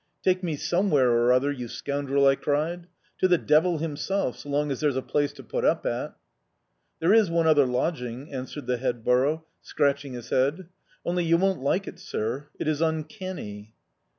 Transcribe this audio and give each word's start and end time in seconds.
"Take 0.23 0.41
me 0.41 0.55
somewhere 0.55 1.11
or 1.11 1.31
other, 1.31 1.51
you 1.51 1.67
scoundrel!" 1.67 2.25
I 2.25 2.33
cried; 2.35 2.87
"to 3.19 3.27
the 3.27 3.37
devil 3.37 3.77
himself, 3.77 4.35
so 4.35 4.49
long 4.49 4.71
as 4.71 4.79
there's 4.79 4.95
a 4.95 5.03
place 5.03 5.31
to 5.33 5.43
put 5.43 5.63
up 5.63 5.85
at!" 5.85 6.15
"There 6.99 7.13
is 7.13 7.29
one 7.29 7.45
other 7.45 7.67
lodging," 7.67 8.33
answered 8.33 8.65
the 8.65 8.77
headborough, 8.77 9.43
scratching 9.61 10.13
his 10.13 10.29
head. 10.31 10.69
"Only 11.05 11.23
you 11.25 11.37
won't 11.37 11.61
like 11.61 11.87
it, 11.87 11.99
sir. 11.99 12.47
It 12.59 12.67
is 12.67 12.81
uncanny!" 12.81 13.75